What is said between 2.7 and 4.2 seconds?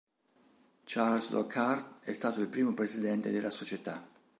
presidente della società.